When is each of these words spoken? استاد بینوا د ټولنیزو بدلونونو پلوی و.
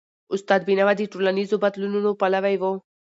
استاد 0.35 0.61
بینوا 0.67 0.93
د 0.97 1.01
ټولنیزو 1.11 1.61
بدلونونو 1.63 2.09
پلوی 2.19 2.55
و. 2.61 2.63